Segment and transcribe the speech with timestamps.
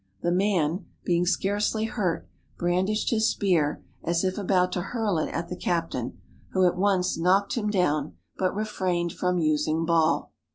[0.23, 5.49] The man, being scarcely hurt, brandished his spear as if about to hurl it at
[5.49, 6.19] the captain,
[6.53, 10.33] who at once knocked him down, but refrained from using ball.